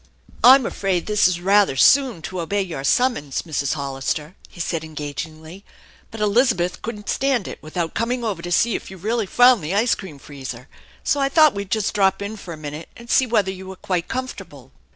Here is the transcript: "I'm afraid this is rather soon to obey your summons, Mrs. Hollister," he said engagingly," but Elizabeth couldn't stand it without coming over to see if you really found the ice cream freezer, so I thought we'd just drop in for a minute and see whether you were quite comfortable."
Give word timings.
"I'm 0.53 0.65
afraid 0.65 1.05
this 1.05 1.27
is 1.27 1.39
rather 1.39 1.75
soon 1.75 2.23
to 2.23 2.41
obey 2.41 2.63
your 2.63 2.83
summons, 2.83 3.43
Mrs. 3.43 3.73
Hollister," 3.73 4.35
he 4.49 4.59
said 4.59 4.83
engagingly," 4.83 5.63
but 6.09 6.19
Elizabeth 6.21 6.81
couldn't 6.81 7.07
stand 7.07 7.47
it 7.47 7.61
without 7.61 7.93
coming 7.93 8.23
over 8.23 8.41
to 8.41 8.51
see 8.51 8.73
if 8.75 8.89
you 8.89 8.97
really 8.97 9.27
found 9.27 9.63
the 9.63 9.75
ice 9.75 9.93
cream 9.93 10.17
freezer, 10.17 10.67
so 11.03 11.19
I 11.19 11.29
thought 11.29 11.53
we'd 11.53 11.69
just 11.69 11.93
drop 11.93 12.19
in 12.19 12.35
for 12.35 12.51
a 12.51 12.57
minute 12.57 12.89
and 12.97 13.11
see 13.11 13.27
whether 13.27 13.51
you 13.51 13.67
were 13.67 13.75
quite 13.75 14.07
comfortable." 14.07 14.71